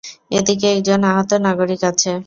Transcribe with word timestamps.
এদিকে 0.31 0.67
একজন 0.75 0.99
আহত 1.11 1.31
নাগরিক 1.45 1.81
আছে। 1.91 2.11